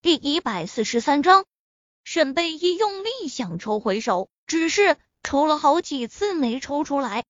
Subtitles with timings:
[0.00, 1.44] 第一百四十三章，
[2.04, 7.24] 沈贝依用力想抽回手，只是抽了好几次没抽出来。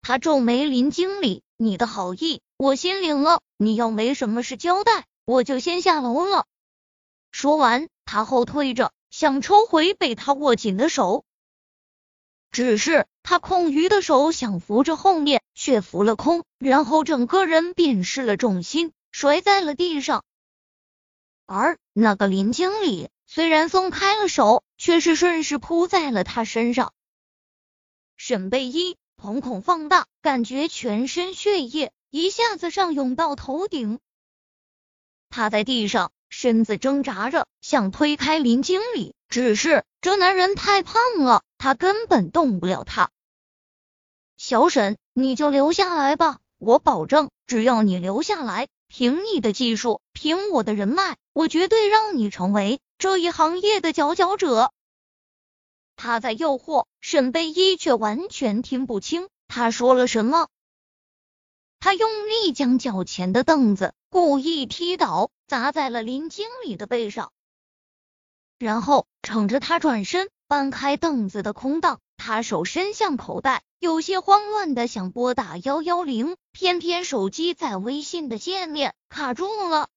[0.00, 6.46] 他皱眉：“林经理，你的好意我心领了，你要没什么事交代，我就先下楼了。”
[7.30, 11.22] 说完，他后退着，想抽回被他握紧的手，
[12.50, 20.24] 只是他空余的手想扶着后面，却浮了空，然后整个人便失了重心，摔在了地上。
[21.52, 26.94] 而那个林经理虽然松开了手，却是顺势扑在了他身上。
[28.16, 34.00] 沈贝依瞳孔放大，感觉全身血液一下子上涌到头顶。
[35.28, 43.10] 趴在地上，身子挣扎着想推开林经理，只是这男人太胖了，他根本动不了他。
[44.38, 48.68] 小沈，你就留下来吧，我保证，只要你留下来。
[48.94, 54.72] 凭你的技术，凭我的人脉，我绝对让你成为这一行业的佼佼者。
[55.96, 60.46] 他在诱惑沈贝依，却完全听不清他说了什么。
[61.80, 67.32] 他用力将脚前的凳子故意踢倒，砸在了林经理的背上，
[68.60, 71.98] 然后撑着他转身，搬开凳子的空档。
[72.16, 79.88] 他手伸向口袋，有些慌乱的想拨打幺幺零，偏偏手机在微信的界面卡住了。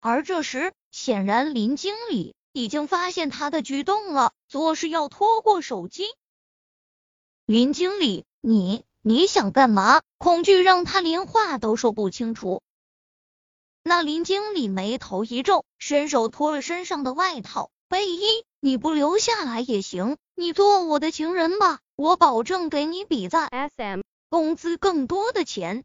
[0.00, 6.04] 而这时，显然林经理已经发现他的举动了，作势要拖过手机。
[7.44, 10.00] 林经理，你你想干嘛？
[10.16, 12.62] 恐惧让他连话都说不清楚。
[13.82, 17.70] 那林经理眉头一皱，伸手脱了身上的外套。
[17.90, 25.84] 卫衣，你不留下来也行，你做我的情人吧，我保证给你比在 SM 工资更多的钱。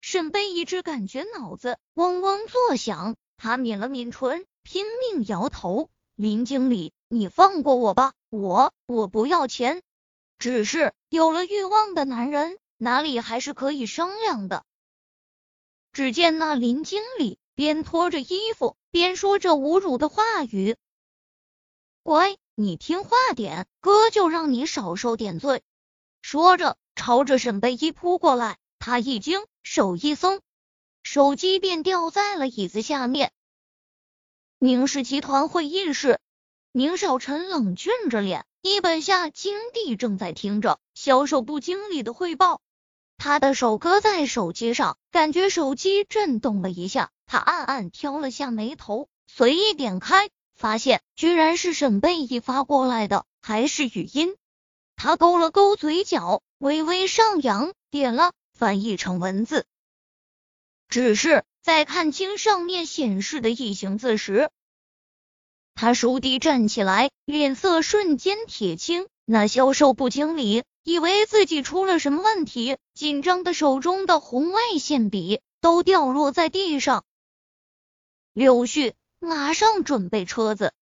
[0.00, 5.90] 沈贝依只感觉脑子嗡嗡作响，他抿了抿唇，拼命摇头。
[6.14, 9.82] 林经理，你放过我吧，我我不要钱，
[10.38, 14.64] 只是有了欲望的男人哪里还是可以商量的？
[15.92, 17.38] 只见那林经理。
[17.54, 20.76] 边脱着衣服边说着侮辱的话语，
[22.04, 25.64] 乖，你听话点，哥就让你少受点罪。
[26.22, 28.58] 说着，朝着沈贝依扑过来。
[28.78, 30.40] 他一惊，手一松，
[31.02, 33.32] 手机便掉在了椅子下面。
[34.58, 36.20] 宁氏集团会议室，
[36.72, 42.62] 宁少臣冷峻着脸，一本下金地正在听着销售部经理的汇报。
[43.18, 47.10] 他的手搁在手机上，感觉手机震动了一下。
[47.26, 54.34] 他暗暗挑了下眉头，随意点开，发现居然是沈贝依发过来的，还是语音。
[54.96, 59.66] 他勾了勾嘴角，微微上扬，点了翻译成文字。
[60.88, 64.50] 只是在看清上面显示的异形字时，
[65.74, 69.06] 他倏地站起来，脸色瞬间铁青。
[69.24, 77.04] 那销售部经理以为自己出了什么问题，紧张的手中的红外线笔都掉落在地上。
[78.32, 80.72] 柳絮马上准备车子，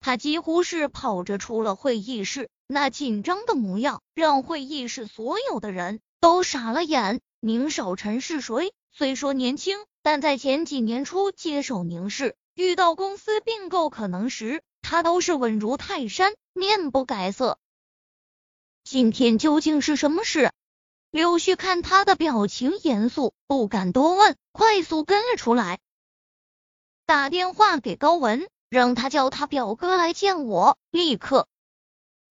[0.00, 7.20] 他几乎是跑着出了会议室，那紧张的模样让会议室所有的人都傻了眼。
[7.40, 8.72] 宁少臣是谁？
[8.90, 17.58] 虽说年轻，但在前几年初接手宁氏，遇到公司并购可能时，他都是稳如泰山，面不改色。
[18.82, 20.52] 今天究竟是什么事？
[21.10, 25.80] 柳絮看他的表情严肃，不敢多问，快速跟了出来。
[27.04, 31.46] 打电话给高文，让他叫他表哥来见我，立刻。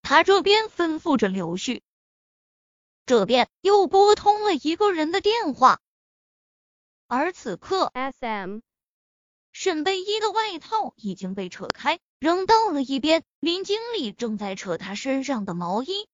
[0.04, 1.80] 他这边吩咐着柳絮，
[3.06, 5.80] 这边又拨通了一个人的电话。
[7.08, 8.58] 而此刻，S.M.
[9.50, 13.24] 沈贝依的外套已经被扯开，扔到了一边。
[13.40, 16.06] 林经理正在扯他身上的毛衣。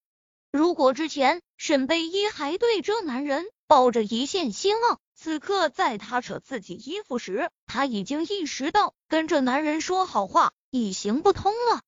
[0.53, 11.81] 如果之前沈贝依还对这男人抱着一线希望，此刻在他扯自己衣服时，他已经意识到跟这男人说好话已行不通了。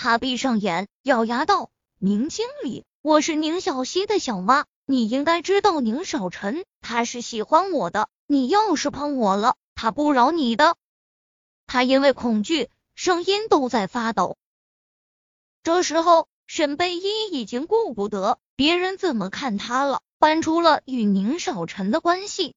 [0.00, 10.76] 他闭上眼，咬牙道：“宁经理，我是宁小溪的小妈，你应该知道宁少臣他是喜欢我的，你要是碰我了，他不饶你的。”
[11.66, 14.36] 他因为恐惧，声音都在发抖。
[15.64, 17.02] 这时候，沈贝依
[17.32, 20.00] 已经顾不得别人怎么看他了。
[20.20, 22.54] 搬出了与宁少臣的关系，